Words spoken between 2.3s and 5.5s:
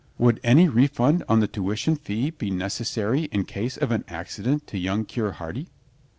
be necessary in case of an accident to young Coeur